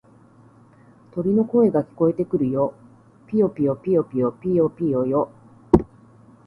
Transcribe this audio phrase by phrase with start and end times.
[1.11, 2.73] 鳥の声が聞こえてくるよ。
[3.27, 5.29] ぴよぴよ、ぴよぴよ、ぴよぴよよ。